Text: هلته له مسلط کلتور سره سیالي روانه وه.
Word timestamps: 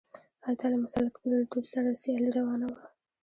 هلته 0.45 0.65
له 0.71 0.77
مسلط 0.83 1.13
کلتور 1.21 1.63
سره 1.73 1.99
سیالي 2.01 2.29
روانه 2.39 2.65
وه. 2.71 2.79